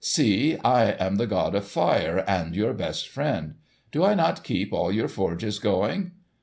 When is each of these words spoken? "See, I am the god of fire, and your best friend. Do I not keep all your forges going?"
"See, 0.03 0.57
I 0.65 0.93
am 0.99 1.17
the 1.17 1.27
god 1.27 1.53
of 1.53 1.63
fire, 1.67 2.23
and 2.27 2.55
your 2.55 2.73
best 2.73 3.07
friend. 3.07 3.53
Do 3.91 4.03
I 4.03 4.15
not 4.15 4.43
keep 4.43 4.73
all 4.73 4.91
your 4.91 5.07
forges 5.07 5.59
going?" 5.59 6.13